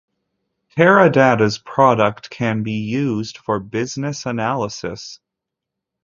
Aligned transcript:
Teradata's 0.75 1.59
product 1.59 2.31
can 2.31 2.63
be 2.63 2.71
used 2.85 3.37
for 3.37 3.59
business 3.59 4.25
analysis. 4.25 5.19